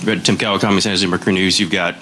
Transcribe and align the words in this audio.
Tim 0.00 0.38
Kawakami 0.38 0.80
says 0.80 1.02
in 1.02 1.10
Mercury 1.10 1.34
News, 1.34 1.60
you've 1.60 1.70
got 1.70 1.94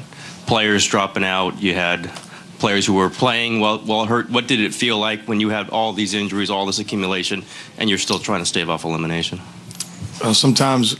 players 0.46 0.86
dropping 0.86 1.24
out. 1.24 1.60
You 1.60 1.74
had 1.74 2.10
players 2.58 2.86
who 2.86 2.94
were 2.94 3.10
playing 3.10 3.60
while 3.60 4.06
hurt. 4.06 4.30
What 4.30 4.46
did 4.46 4.60
it 4.60 4.72
feel 4.72 4.98
like 4.98 5.22
when 5.22 5.40
you 5.40 5.48
had 5.48 5.68
all 5.70 5.92
these 5.92 6.14
injuries, 6.14 6.48
all 6.48 6.64
this 6.66 6.78
accumulation, 6.78 7.44
and 7.76 7.88
you're 7.88 7.98
still 7.98 8.18
trying 8.18 8.40
to 8.40 8.46
stave 8.46 8.70
off 8.70 8.84
elimination? 8.84 9.40
Uh, 10.22 10.32
sometimes 10.32 10.98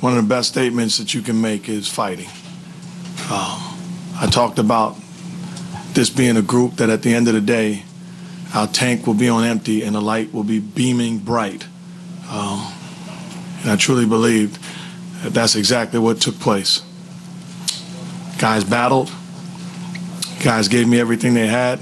one 0.00 0.16
of 0.16 0.22
the 0.22 0.28
best 0.28 0.48
statements 0.48 0.98
that 0.98 1.14
you 1.14 1.22
can 1.22 1.40
make 1.40 1.68
is 1.68 1.88
fighting. 1.88 2.28
Um, 3.30 3.78
I 4.20 4.28
talked 4.30 4.58
about 4.58 4.96
this 5.92 6.10
being 6.10 6.36
a 6.36 6.42
group 6.42 6.76
that 6.76 6.90
at 6.90 7.02
the 7.02 7.14
end 7.14 7.28
of 7.28 7.34
the 7.34 7.40
day, 7.40 7.84
our 8.54 8.66
tank 8.66 9.06
will 9.06 9.14
be 9.14 9.28
on 9.28 9.44
empty 9.44 9.82
and 9.82 9.94
the 9.94 10.00
light 10.00 10.32
will 10.32 10.44
be 10.44 10.58
beaming 10.58 11.18
bright. 11.18 11.64
Um, 12.30 12.72
and 13.62 13.70
I 13.70 13.76
truly 13.76 14.06
believed 14.06 14.58
that's 15.22 15.56
exactly 15.56 15.98
what 15.98 16.20
took 16.20 16.38
place. 16.38 16.82
Guys 18.38 18.64
battled, 18.64 19.10
guys 20.42 20.68
gave 20.68 20.86
me 20.86 21.00
everything 21.00 21.34
they 21.34 21.46
had, 21.46 21.80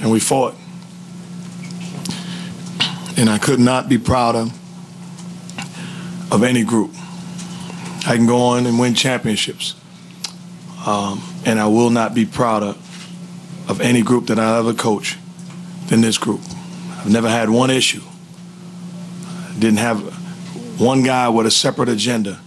and 0.00 0.10
we 0.10 0.18
fought. 0.18 0.54
And 3.16 3.30
I 3.30 3.38
could 3.38 3.60
not 3.60 3.88
be 3.88 3.96
prouder 3.96 4.46
of 6.30 6.42
any 6.42 6.64
group. 6.64 6.90
I 8.06 8.16
can 8.16 8.26
go 8.26 8.38
on 8.38 8.66
and 8.66 8.78
win 8.78 8.94
championships, 8.94 9.74
um, 10.86 11.22
and 11.44 11.58
I 11.58 11.66
will 11.66 11.90
not 11.90 12.14
be 12.14 12.26
prouder 12.26 12.74
of 13.68 13.80
any 13.80 14.02
group 14.02 14.26
that 14.26 14.38
I 14.38 14.58
ever 14.58 14.74
coach 14.74 15.16
than 15.86 16.00
this 16.00 16.18
group. 16.18 16.40
I've 16.98 17.10
never 17.10 17.28
had 17.28 17.50
one 17.50 17.70
issue. 17.70 18.02
Didn't 19.58 19.78
have 19.78 20.15
one 20.78 21.02
guy 21.02 21.28
with 21.28 21.46
a 21.46 21.50
separate 21.50 21.88
agenda. 21.88 22.40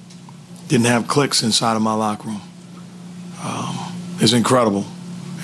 Didn't 0.68 0.86
have 0.86 1.08
cliques 1.08 1.42
inside 1.42 1.76
of 1.76 1.82
my 1.82 1.94
locker 1.94 2.28
room. 2.28 2.42
Um, 3.44 3.94
it's 4.20 4.34
incredible. 4.34 4.86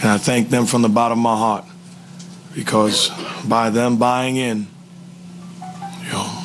And 0.01 0.09
I 0.09 0.17
thank 0.17 0.49
them 0.49 0.65
from 0.65 0.81
the 0.81 0.89
bottom 0.89 1.19
of 1.19 1.23
my 1.23 1.37
heart 1.37 1.65
because 2.53 3.09
by 3.47 3.69
them 3.69 3.97
buying 3.97 4.35
in, 4.35 4.67
you 6.03 6.11
know, 6.11 6.43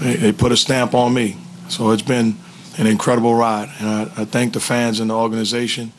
they, 0.00 0.16
they 0.16 0.32
put 0.32 0.52
a 0.52 0.56
stamp 0.56 0.94
on 0.94 1.14
me. 1.14 1.36
So 1.68 1.90
it's 1.92 2.02
been 2.02 2.36
an 2.76 2.86
incredible 2.86 3.34
ride. 3.34 3.70
And 3.78 3.88
I, 3.88 4.02
I 4.02 4.24
thank 4.24 4.52
the 4.52 4.60
fans 4.60 5.00
and 5.00 5.10
the 5.10 5.14
organization 5.14 5.92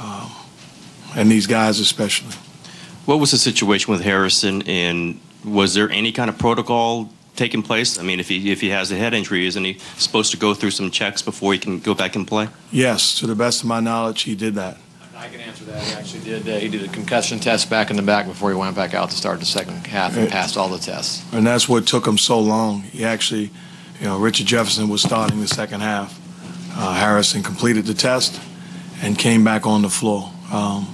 um, 0.00 0.30
and 1.14 1.30
these 1.30 1.46
guys 1.46 1.78
especially. 1.78 2.34
What 3.04 3.18
was 3.18 3.32
the 3.32 3.38
situation 3.38 3.92
with 3.92 4.02
Harrison, 4.02 4.62
and 4.62 5.20
was 5.44 5.74
there 5.74 5.90
any 5.90 6.12
kind 6.12 6.30
of 6.30 6.38
protocol 6.38 7.10
taking 7.36 7.62
place? 7.62 7.98
I 7.98 8.02
mean, 8.02 8.20
if 8.20 8.28
he 8.28 8.50
if 8.52 8.60
he 8.60 8.70
has 8.70 8.90
a 8.92 8.96
head 8.96 9.14
injury, 9.14 9.46
isn't 9.46 9.64
he 9.64 9.78
supposed 9.96 10.30
to 10.32 10.36
go 10.36 10.54
through 10.54 10.70
some 10.72 10.90
checks 10.90 11.22
before 11.22 11.52
he 11.52 11.58
can 11.58 11.80
go 11.80 11.94
back 11.94 12.16
and 12.16 12.26
play? 12.26 12.48
Yes, 12.70 13.18
to 13.20 13.26
the 13.26 13.34
best 13.34 13.62
of 13.62 13.68
my 13.68 13.80
knowledge, 13.80 14.22
he 14.22 14.34
did 14.34 14.54
that. 14.54 14.78
I 15.22 15.28
can 15.28 15.40
answer 15.40 15.64
that. 15.66 15.82
He 15.82 15.94
actually 15.94 16.24
did. 16.24 16.48
Uh, 16.48 16.58
he 16.58 16.68
did 16.68 16.82
a 16.82 16.92
concussion 16.92 17.38
test 17.38 17.70
back 17.70 17.90
in 17.90 17.96
the 17.96 18.02
back 18.02 18.26
before 18.26 18.50
he 18.50 18.56
went 18.56 18.74
back 18.74 18.92
out 18.92 19.10
to 19.10 19.16
start 19.16 19.38
the 19.38 19.46
second 19.46 19.86
half 19.86 20.16
and 20.16 20.28
passed 20.28 20.56
all 20.56 20.68
the 20.68 20.78
tests. 20.78 21.24
And 21.32 21.46
that's 21.46 21.68
what 21.68 21.86
took 21.86 22.06
him 22.06 22.18
so 22.18 22.40
long. 22.40 22.82
He 22.82 23.04
actually, 23.04 23.50
you 24.00 24.06
know, 24.06 24.18
Richard 24.18 24.46
Jefferson 24.46 24.88
was 24.88 25.00
starting 25.00 25.40
the 25.40 25.46
second 25.46 25.80
half. 25.80 26.18
Uh, 26.74 26.94
Harrison 26.94 27.42
completed 27.42 27.84
the 27.84 27.94
test 27.94 28.40
and 29.00 29.16
came 29.16 29.44
back 29.44 29.64
on 29.64 29.82
the 29.82 29.90
floor. 29.90 30.32
Um, 30.52 30.92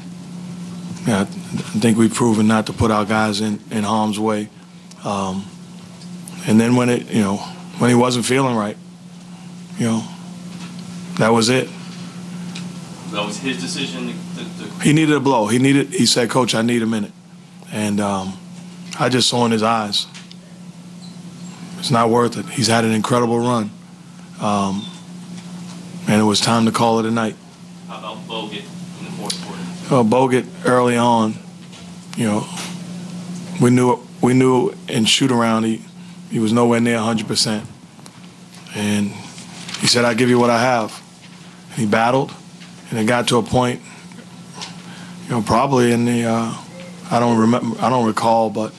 yeah, 1.06 1.22
I 1.22 1.24
think 1.24 1.96
we've 1.96 2.12
proven 2.12 2.46
not 2.46 2.66
to 2.66 2.74
put 2.74 2.90
our 2.90 3.06
guys 3.06 3.40
in, 3.40 3.60
in 3.70 3.82
harm's 3.82 4.20
way. 4.20 4.50
Um, 5.04 5.46
and 6.48 6.58
then 6.58 6.74
when 6.76 6.88
it, 6.88 7.10
you 7.10 7.20
know, 7.20 7.36
when 7.76 7.90
he 7.90 7.94
wasn't 7.94 8.24
feeling 8.24 8.56
right, 8.56 8.76
you 9.78 9.84
know, 9.84 10.02
that 11.18 11.28
was 11.28 11.50
it. 11.50 11.68
That 13.10 13.24
was 13.26 13.36
his 13.36 13.60
decision. 13.60 14.06
To, 14.06 14.64
to... 14.64 14.82
He 14.82 14.94
needed 14.94 15.14
a 15.14 15.20
blow. 15.20 15.46
He 15.46 15.58
needed. 15.58 15.88
He 15.88 16.06
said, 16.06 16.30
"Coach, 16.30 16.54
I 16.54 16.62
need 16.62 16.82
a 16.82 16.86
minute," 16.86 17.12
and 17.70 18.00
um, 18.00 18.38
I 18.98 19.10
just 19.10 19.28
saw 19.28 19.44
in 19.44 19.52
his 19.52 19.62
eyes. 19.62 20.06
It's 21.78 21.90
not 21.90 22.08
worth 22.08 22.38
it. 22.38 22.46
He's 22.46 22.66
had 22.68 22.84
an 22.84 22.92
incredible 22.92 23.38
run, 23.38 23.70
um, 24.40 24.86
and 26.08 26.18
it 26.18 26.24
was 26.24 26.40
time 26.40 26.64
to 26.64 26.72
call 26.72 26.98
it 26.98 27.04
a 27.04 27.10
night. 27.10 27.36
How 27.88 27.98
about 27.98 28.26
Bogut 28.26 28.64
in 29.00 29.04
the 29.04 29.10
fourth 29.12 29.44
quarter? 29.44 29.62
Well, 29.90 30.04
Bogut 30.04 30.46
early 30.64 30.96
on, 30.96 31.34
you 32.16 32.24
know, 32.24 32.48
we 33.60 33.68
knew 33.68 34.00
we 34.22 34.32
knew 34.32 34.72
in 34.88 35.04
shoot 35.04 35.30
around 35.30 35.64
he 35.64 35.82
he 36.30 36.38
was 36.38 36.52
nowhere 36.52 36.80
near 36.80 36.96
100 36.96 37.26
percent, 37.26 37.66
and 38.74 39.08
he 39.80 39.86
said, 39.86 40.04
"I 40.04 40.14
give 40.14 40.28
you 40.28 40.38
what 40.38 40.50
I 40.50 40.60
have." 40.60 41.02
And 41.70 41.78
he 41.80 41.86
battled, 41.86 42.32
and 42.90 42.98
it 42.98 43.04
got 43.04 43.28
to 43.28 43.38
a 43.38 43.42
point, 43.42 43.80
you 45.24 45.30
know, 45.30 45.42
probably 45.42 45.92
in 45.92 46.04
the 46.04 46.24
uh, 46.24 46.54
I 47.10 47.20
don't 47.20 47.38
remember, 47.38 47.80
I 47.82 47.88
don't 47.88 48.06
recall, 48.06 48.50
but 48.50 48.74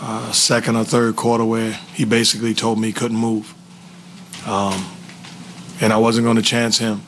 uh, 0.00 0.30
second 0.32 0.76
or 0.76 0.84
third 0.84 1.16
quarter 1.16 1.44
where 1.44 1.72
he 1.72 2.04
basically 2.04 2.54
told 2.54 2.78
me 2.78 2.88
he 2.88 2.92
couldn't 2.92 3.16
move, 3.16 3.54
um, 4.46 4.86
and 5.80 5.92
I 5.92 5.96
wasn't 5.96 6.24
going 6.24 6.36
to 6.36 6.42
chance 6.42 6.78
him, 6.78 7.02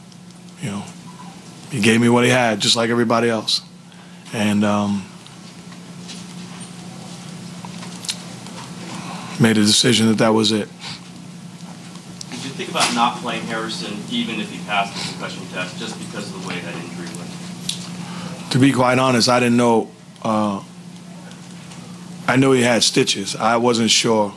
you 0.62 0.71
know. 0.71 0.84
He 1.71 1.81
gave 1.81 2.01
me 2.01 2.09
what 2.09 2.25
he 2.25 2.31
had, 2.31 2.61
just 2.61 2.77
like 2.77 2.89
everybody 2.89 3.28
else, 3.28 3.61
and 4.33 4.65
um, 4.65 5.08
made 9.41 9.56
a 9.56 9.65
decision 9.65 10.09
that 10.09 10.19
that 10.19 10.31
was 10.31 10.53
it. 10.53 10.69
Did 12.31 12.44
you 12.44 12.50
think 12.50 12.71
about 12.71 12.94
not 12.94 13.19
playing 13.19 13.43
Harrison 13.43 13.99
even 14.10 14.41
if 14.41 14.50
he 14.50 14.59
passed 14.66 14.94
the 14.94 15.12
concussion 15.12 15.47
test, 15.49 15.78
just 15.78 15.99
because 15.99 16.34
of 16.34 16.43
the 16.43 16.49
way 16.49 16.59
that 16.60 16.75
injury 16.75 17.06
went? 17.16 18.50
To 18.53 18.59
be 18.59 18.72
quite 18.72 18.98
honest, 18.98 19.28
I 19.28 19.41
didn't 19.41 19.56
know. 19.56 19.91
Uh, 20.22 20.62
I 22.27 22.37
knew 22.37 22.53
he 22.53 22.62
had 22.62 22.82
stitches. 22.82 23.37
I 23.37 23.56
wasn't 23.56 23.91
sure 23.91 24.34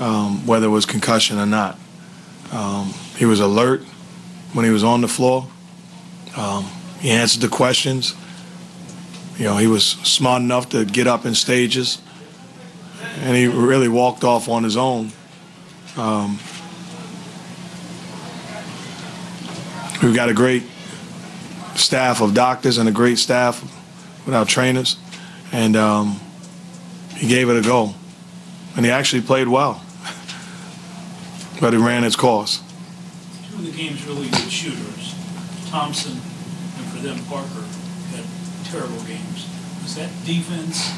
um, 0.00 0.46
whether 0.46 0.66
it 0.66 0.70
was 0.70 0.86
concussion 0.86 1.38
or 1.38 1.46
not. 1.46 1.78
Um, 2.52 2.94
he 3.16 3.24
was 3.24 3.40
alert 3.40 3.82
when 4.52 4.64
he 4.64 4.70
was 4.70 4.84
on 4.84 5.00
the 5.00 5.08
floor. 5.08 5.48
Um, 6.36 6.64
he 7.00 7.10
answered 7.10 7.42
the 7.42 7.48
questions. 7.48 8.14
You 9.36 9.46
know, 9.46 9.56
he 9.56 9.66
was 9.66 9.84
smart 9.84 10.42
enough 10.42 10.68
to 10.70 10.84
get 10.84 11.06
up 11.06 11.24
in 11.24 11.34
stages, 11.34 11.98
and 13.20 13.36
he 13.36 13.46
really 13.46 13.88
walked 13.88 14.24
off 14.24 14.48
on 14.48 14.64
his 14.64 14.76
own. 14.76 15.12
Um, 15.96 16.38
we've 20.02 20.14
got 20.14 20.28
a 20.28 20.34
great 20.34 20.64
staff 21.74 22.20
of 22.20 22.34
doctors 22.34 22.78
and 22.78 22.88
a 22.88 22.92
great 22.92 23.18
staff 23.18 23.62
with 24.26 24.34
our 24.34 24.44
trainers, 24.44 24.96
and 25.52 25.76
um, 25.76 26.20
he 27.16 27.28
gave 27.28 27.48
it 27.48 27.56
a 27.56 27.62
go, 27.62 27.94
and 28.76 28.84
he 28.84 28.90
actually 28.90 29.22
played 29.22 29.48
well, 29.48 29.84
but 31.60 31.74
it 31.74 31.78
ran 31.78 32.04
its 32.04 32.16
course. 32.16 32.62
Two 33.50 33.56
of 33.56 33.66
the 33.66 33.72
game's 33.72 34.04
really 34.06 34.28
good 34.28 34.50
shooters, 34.50 35.14
Thompson 35.68 36.12
and 36.78 36.86
for 36.86 36.98
them 36.98 37.18
Parker, 37.26 37.64
had 38.10 38.24
terrible 38.64 39.00
games. 39.04 39.48
Was 39.82 39.96
that 39.96 40.10
defense 40.24 40.90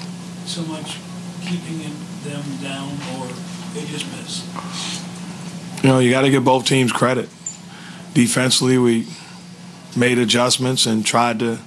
so 0.46 0.62
much 0.62 0.98
keeping 1.46 1.78
them 2.24 2.42
down, 2.62 2.90
or 3.14 3.28
they 3.74 3.84
just 3.86 4.06
missed? 4.12 4.44
You 5.82 5.90
know, 5.90 5.98
you 5.98 6.10
got 6.10 6.22
to 6.22 6.30
give 6.30 6.44
both 6.44 6.66
teams 6.66 6.92
credit. 6.92 7.28
Defensively, 8.14 8.78
we 8.78 9.06
made 9.96 10.18
adjustments 10.18 10.86
and 10.86 11.04
tried 11.04 11.38
to 11.40 11.58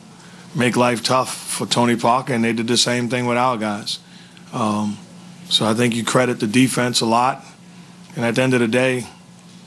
make 0.56 0.76
life 0.76 1.04
tough 1.04 1.36
for 1.36 1.68
Tony 1.68 1.96
Parker, 1.96 2.34
and 2.34 2.44
they 2.44 2.54
did 2.54 2.68
the 2.68 2.78
same 2.78 3.10
thing 3.10 3.26
with 3.26 3.38
our 3.38 3.58
guys. 3.58 4.00
Um, 4.54 4.98
so 5.50 5.66
I 5.66 5.74
think 5.74 5.96
you 5.96 6.04
credit 6.04 6.40
the 6.40 6.48
defense 6.48 7.02
a 7.02 7.06
lot. 7.06 7.44
And 8.16 8.26
at 8.26 8.36
the 8.36 8.42
end 8.42 8.54
of 8.56 8.60
the 8.60 8.68
day, 8.68 9.06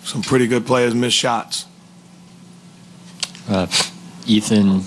some 0.02 0.22
pretty 0.22 0.46
good 0.46 0.66
players 0.66 0.94
missed 0.94 1.16
shots. 1.16 1.66
Uh, 3.48 3.66
Ethan, 4.26 4.82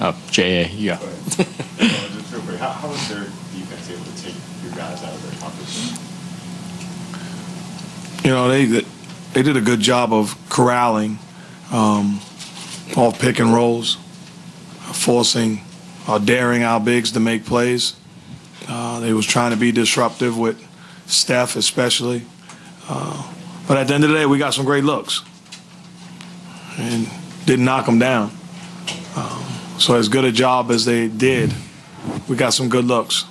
oh, 0.00 0.22
J.A., 0.30 0.68
yeah. 0.68 0.98
just 1.36 2.32
real 2.32 2.42
quick, 2.42 2.58
how, 2.58 2.70
how 2.70 2.88
was 2.88 3.08
their 3.08 3.26
defense 3.92 4.08
able 4.08 4.16
to 4.16 4.22
take 4.22 4.34
your 4.62 4.72
guys 4.72 5.02
out 5.02 5.12
of 5.12 5.22
their 5.22 5.40
comfort 5.40 5.66
zone? 5.66 5.98
You 8.24 8.30
know, 8.30 8.48
they 8.48 8.84
they 9.32 9.42
did 9.42 9.56
a 9.56 9.60
good 9.60 9.80
job 9.80 10.12
of 10.12 10.36
corralling 10.48 11.18
um, 11.72 12.20
off 12.96 13.18
pick 13.18 13.40
and 13.40 13.52
rolls, 13.52 13.96
forcing 14.92 15.60
or 16.08 16.18
daring 16.18 16.62
our 16.62 16.80
bigs 16.80 17.12
to 17.12 17.20
make 17.20 17.44
plays. 17.44 17.96
Uh, 18.68 19.00
they 19.00 19.12
was 19.12 19.26
trying 19.26 19.50
to 19.50 19.56
be 19.56 19.72
disruptive 19.72 20.38
with 20.38 20.62
Steph, 21.06 21.56
especially. 21.56 22.22
Uh, 22.88 23.32
but 23.66 23.76
at 23.76 23.88
the 23.88 23.94
end 23.94 24.04
of 24.04 24.10
the 24.10 24.16
day, 24.16 24.26
we 24.26 24.38
got 24.38 24.54
some 24.54 24.64
great 24.64 24.84
looks 24.84 25.22
and 26.78 27.08
didn't 27.44 27.64
knock 27.64 27.86
them 27.86 27.98
down. 27.98 28.30
Um, 29.16 29.44
so 29.78 29.94
as 29.96 30.08
good 30.08 30.24
a 30.24 30.32
job 30.32 30.70
as 30.70 30.84
they 30.84 31.08
did, 31.08 31.52
we 32.28 32.36
got 32.36 32.50
some 32.50 32.68
good 32.68 32.84
looks. 32.84 33.24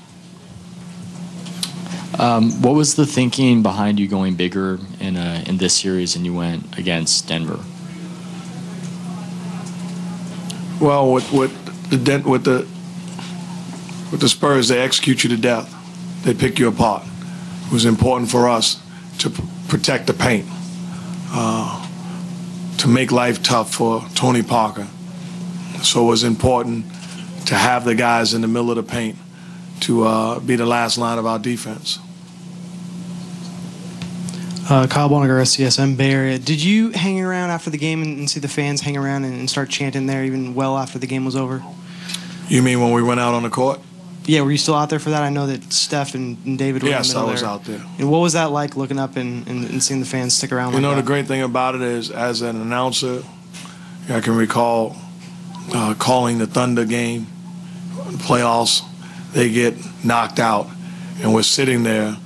Um, 2.19 2.61
what 2.61 2.75
was 2.75 2.95
the 2.95 3.05
thinking 3.05 3.63
behind 3.63 3.99
you 3.99 4.07
going 4.07 4.35
bigger 4.35 4.79
in 4.99 5.15
uh, 5.15 5.43
in 5.47 5.57
this 5.57 5.73
series 5.73 6.15
and 6.15 6.25
you 6.25 6.33
went 6.33 6.77
against 6.77 7.27
Denver? 7.27 7.59
Well, 10.81 11.11
with, 11.13 11.31
with 11.31 11.53
the 11.89 12.23
with 12.27 12.43
the 12.43 12.67
with 14.11 14.19
the 14.19 14.27
Spurs, 14.27 14.67
they 14.67 14.79
execute 14.79 15.23
you 15.23 15.29
to 15.29 15.37
death. 15.37 15.73
They 16.23 16.33
pick 16.33 16.59
you 16.59 16.67
apart. 16.67 17.03
It 17.67 17.71
was 17.71 17.85
important 17.85 18.29
for 18.29 18.49
us 18.49 18.81
to 19.19 19.29
p- 19.29 19.43
protect 19.69 20.07
the 20.07 20.13
paint, 20.13 20.45
uh, 21.29 21.87
to 22.79 22.87
make 22.87 23.11
life 23.11 23.41
tough 23.41 23.73
for 23.73 24.05
Tony 24.15 24.43
Parker. 24.43 24.87
So 25.81 26.03
it 26.03 26.07
was 26.07 26.23
important 26.23 26.85
to 27.45 27.55
have 27.55 27.85
the 27.85 27.95
guys 27.95 28.33
in 28.33 28.41
the 28.41 28.47
middle 28.47 28.69
of 28.69 28.75
the 28.75 28.83
paint 28.83 29.17
to 29.81 30.03
uh, 30.03 30.39
be 30.39 30.55
the 30.55 30.65
last 30.65 30.97
line 30.97 31.17
of 31.17 31.25
our 31.25 31.39
defense. 31.39 31.99
Uh, 34.69 34.87
Kyle 34.87 35.09
Bonagura, 35.09 35.41
CSN 35.41 35.97
Bay 35.97 36.11
Area. 36.11 36.39
Did 36.39 36.63
you 36.63 36.91
hang 36.91 37.19
around 37.19 37.49
after 37.49 37.69
the 37.69 37.77
game 37.77 38.01
and, 38.01 38.19
and 38.19 38.29
see 38.29 38.39
the 38.39 38.47
fans 38.47 38.81
hang 38.81 38.95
around 38.95 39.25
and, 39.25 39.33
and 39.33 39.49
start 39.49 39.69
chanting 39.69 40.05
there 40.05 40.23
even 40.23 40.53
well 40.55 40.77
after 40.77 40.97
the 40.97 41.07
game 41.07 41.25
was 41.25 41.35
over? 41.35 41.61
You 42.47 42.61
mean 42.61 42.79
when 42.79 42.93
we 42.93 43.03
went 43.03 43.19
out 43.19 43.33
on 43.33 43.43
the 43.43 43.49
court? 43.49 43.81
Yeah, 44.25 44.41
were 44.41 44.51
you 44.51 44.57
still 44.57 44.75
out 44.75 44.89
there 44.89 44.99
for 44.99 45.09
that? 45.09 45.23
I 45.23 45.29
know 45.29 45.47
that 45.47 45.73
Steph 45.73 46.13
and, 46.13 46.37
and 46.45 46.57
David 46.57 46.83
were 46.83 46.89
Yes, 46.89 47.09
in 47.09 47.19
the 47.19 47.25
I 47.27 47.31
was 47.31 47.41
there. 47.41 47.49
out 47.49 47.65
there. 47.65 47.83
And 47.97 48.09
what 48.11 48.19
was 48.19 48.33
that 48.33 48.51
like 48.51 48.77
looking 48.77 48.99
up 48.99 49.15
and, 49.15 49.47
and, 49.47 49.83
seeing 49.83 49.99
the 49.99 50.05
fans 50.05 50.35
stick 50.35 50.51
around 50.51 50.69
You 50.69 50.75
like 50.75 50.83
know, 50.83 50.95
the 50.95 51.01
great 51.01 51.25
thing 51.25 51.41
about 51.41 51.73
it 51.75 51.81
is, 51.81 52.11
as 52.11 52.41
an 52.41 52.61
announcer, 52.61 53.23
I 54.09 54.21
can 54.21 54.35
recall 54.35 54.95
uh, 55.73 55.95
calling 55.97 56.37
the 56.37 56.45
Thunder 56.45 56.85
game, 56.85 57.25
playoffs. 57.95 58.83
They 59.33 59.49
get 59.49 59.75
knocked 60.03 60.39
out, 60.39 60.67
and 61.21 61.33
we're 61.33 61.43
sitting 61.43 61.83
there, 61.83 62.17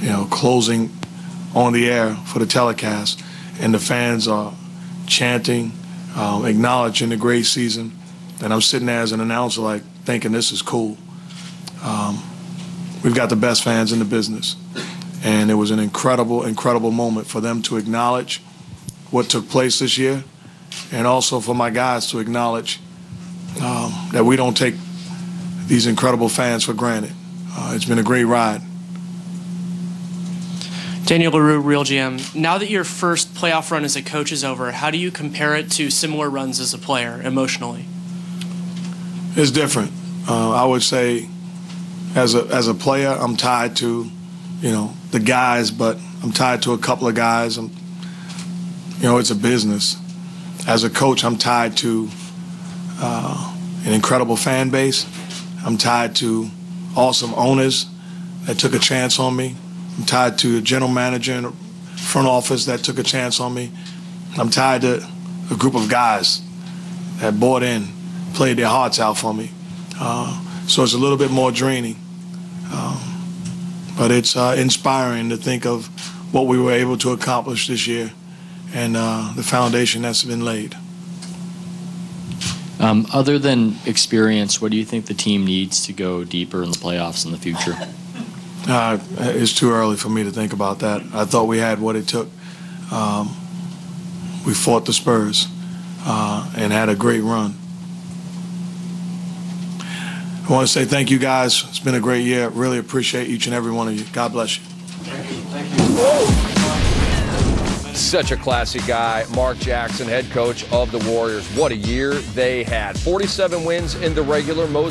you 0.00 0.08
know, 0.08 0.26
closing 0.30 0.90
on 1.54 1.72
the 1.72 1.90
air 1.90 2.14
for 2.14 2.38
the 2.38 2.46
telecast, 2.46 3.22
and 3.60 3.74
the 3.74 3.78
fans 3.78 4.28
are 4.28 4.54
chanting, 5.06 5.72
um, 6.16 6.44
acknowledging 6.44 7.08
the 7.08 7.16
great 7.16 7.46
season, 7.46 7.92
and 8.42 8.52
I'm 8.52 8.60
sitting 8.60 8.86
there 8.86 9.00
as 9.00 9.12
an 9.12 9.20
announcer, 9.20 9.60
like 9.60 9.82
thinking 10.04 10.32
this 10.32 10.52
is 10.52 10.62
cool. 10.62 10.96
Um, 11.82 12.22
we've 13.02 13.14
got 13.14 13.30
the 13.30 13.36
best 13.36 13.64
fans 13.64 13.92
in 13.92 13.98
the 13.98 14.04
business 14.04 14.56
and 15.22 15.50
it 15.50 15.54
was 15.54 15.70
an 15.70 15.78
incredible, 15.78 16.44
incredible 16.44 16.90
moment 16.90 17.26
for 17.26 17.40
them 17.40 17.62
to 17.62 17.76
acknowledge 17.76 18.40
what 19.10 19.28
took 19.28 19.48
place 19.48 19.78
this 19.78 19.98
year, 19.98 20.22
and 20.92 21.06
also 21.06 21.40
for 21.40 21.54
my 21.54 21.70
guys 21.70 22.10
to 22.10 22.18
acknowledge 22.18 22.80
um, 23.62 23.92
that 24.12 24.24
we 24.24 24.36
don't 24.36 24.56
take 24.56 24.74
these 25.68 25.86
incredible 25.86 26.28
fans 26.28 26.64
for 26.64 26.72
granted. 26.72 27.12
Uh, 27.50 27.72
it's 27.74 27.84
been 27.84 27.98
a 27.98 28.02
great 28.02 28.24
ride. 28.24 28.62
Daniel 31.04 31.32
LaRue, 31.32 31.60
Real 31.60 31.84
GM. 31.84 32.34
Now 32.34 32.58
that 32.58 32.68
your 32.68 32.84
first 32.84 33.34
playoff 33.34 33.70
run 33.70 33.84
as 33.84 33.96
a 33.96 34.02
coach 34.02 34.32
is 34.32 34.44
over, 34.44 34.72
how 34.72 34.90
do 34.90 34.98
you 34.98 35.10
compare 35.10 35.54
it 35.54 35.70
to 35.72 35.90
similar 35.90 36.28
runs 36.28 36.60
as 36.60 36.74
a 36.74 36.78
player 36.78 37.20
emotionally? 37.22 37.86
It's 39.34 39.50
different. 39.50 39.92
Uh, 40.28 40.52
I 40.52 40.64
would 40.64 40.82
say, 40.82 41.28
as 42.14 42.34
a 42.34 42.44
as 42.48 42.68
a 42.68 42.74
player, 42.74 43.08
I'm 43.08 43.36
tied 43.36 43.76
to, 43.76 44.10
you 44.60 44.70
know, 44.70 44.92
the 45.10 45.20
guys, 45.20 45.70
but 45.70 45.98
I'm 46.22 46.32
tied 46.32 46.62
to 46.62 46.72
a 46.72 46.78
couple 46.78 47.08
of 47.08 47.14
guys. 47.14 47.56
I'm, 47.56 47.70
you 48.98 49.04
know, 49.04 49.18
it's 49.18 49.30
a 49.30 49.34
business. 49.34 49.96
As 50.66 50.84
a 50.84 50.90
coach, 50.90 51.24
I'm 51.24 51.36
tied 51.36 51.76
to 51.78 52.08
uh, 53.00 53.56
an 53.84 53.92
incredible 53.94 54.36
fan 54.36 54.70
base. 54.70 55.06
I'm 55.68 55.76
tied 55.76 56.16
to 56.16 56.48
awesome 56.96 57.34
owners 57.34 57.84
that 58.46 58.58
took 58.58 58.72
a 58.72 58.78
chance 58.78 59.18
on 59.18 59.36
me. 59.36 59.54
I'm 59.98 60.06
tied 60.06 60.38
to 60.38 60.56
a 60.56 60.60
general 60.62 60.90
manager 60.90 61.34
and 61.34 61.54
front 61.94 62.26
office 62.26 62.64
that 62.64 62.80
took 62.80 62.98
a 62.98 63.02
chance 63.02 63.38
on 63.38 63.52
me. 63.52 63.70
I'm 64.38 64.48
tied 64.48 64.80
to 64.80 65.06
a 65.50 65.56
group 65.56 65.74
of 65.74 65.90
guys 65.90 66.40
that 67.18 67.38
bought 67.38 67.62
in, 67.62 67.86
played 68.32 68.56
their 68.56 68.68
hearts 68.68 68.98
out 68.98 69.18
for 69.18 69.34
me. 69.34 69.50
Uh, 70.00 70.42
so 70.66 70.82
it's 70.84 70.94
a 70.94 70.98
little 70.98 71.18
bit 71.18 71.30
more 71.30 71.52
draining. 71.52 71.96
Um, 72.72 73.92
but 73.98 74.10
it's 74.10 74.38
uh, 74.38 74.56
inspiring 74.58 75.28
to 75.28 75.36
think 75.36 75.66
of 75.66 75.88
what 76.32 76.46
we 76.46 76.58
were 76.58 76.72
able 76.72 76.96
to 76.96 77.12
accomplish 77.12 77.66
this 77.66 77.86
year 77.86 78.10
and 78.72 78.96
uh, 78.96 79.34
the 79.36 79.42
foundation 79.42 80.00
that's 80.00 80.24
been 80.24 80.46
laid. 80.46 80.74
Um, 82.80 83.06
other 83.12 83.38
than 83.38 83.76
experience, 83.86 84.60
what 84.60 84.70
do 84.70 84.76
you 84.76 84.84
think 84.84 85.06
the 85.06 85.14
team 85.14 85.44
needs 85.44 85.84
to 85.86 85.92
go 85.92 86.24
deeper 86.24 86.62
in 86.62 86.70
the 86.70 86.76
playoffs 86.76 87.24
in 87.24 87.32
the 87.32 87.38
future? 87.38 87.76
Uh, 88.70 88.98
it's 89.18 89.54
too 89.54 89.70
early 89.72 89.96
for 89.96 90.10
me 90.10 90.24
to 90.24 90.30
think 90.30 90.52
about 90.52 90.80
that. 90.80 91.00
I 91.14 91.24
thought 91.24 91.44
we 91.44 91.56
had 91.56 91.80
what 91.80 91.96
it 91.96 92.06
took. 92.06 92.28
Um, 92.92 93.34
we 94.44 94.52
fought 94.52 94.84
the 94.84 94.92
Spurs 94.92 95.46
uh, 96.04 96.52
and 96.54 96.70
had 96.70 96.90
a 96.90 96.94
great 96.94 97.22
run. 97.22 97.54
I 99.80 100.52
want 100.52 100.66
to 100.66 100.72
say 100.72 100.84
thank 100.84 101.10
you 101.10 101.18
guys. 101.18 101.64
It's 101.68 101.78
been 101.78 101.94
a 101.94 102.00
great 102.00 102.24
year. 102.24 102.50
Really 102.50 102.78
appreciate 102.78 103.28
each 103.28 103.46
and 103.46 103.54
every 103.54 103.72
one 103.72 103.88
of 103.88 103.94
you. 103.94 104.04
God 104.12 104.32
bless 104.32 104.58
you. 104.58 106.47
Such 107.98 108.30
a 108.30 108.36
classy 108.36 108.78
guy, 108.86 109.26
Mark 109.34 109.58
Jackson, 109.58 110.06
head 110.08 110.30
coach 110.30 110.64
of 110.72 110.90
the 110.92 110.98
Warriors. 111.10 111.46
What 111.56 111.72
a 111.72 111.76
year 111.76 112.14
they 112.14 112.62
had. 112.62 112.98
47 112.98 113.64
wins 113.64 113.96
in 113.96 114.14
the 114.14 114.22
regular, 114.22 114.66
most 114.68 114.86